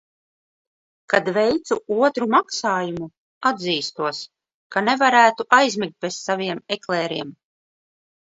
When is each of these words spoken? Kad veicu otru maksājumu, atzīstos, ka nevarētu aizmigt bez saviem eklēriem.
Kad 1.13 1.27
veicu 1.35 1.75
otru 2.05 2.27
maksājumu, 2.35 3.09
atzīstos, 3.51 4.23
ka 4.75 4.83
nevarētu 4.87 5.47
aizmigt 5.61 5.95
bez 6.07 6.17
saviem 6.31 6.65
eklēriem. 6.77 7.33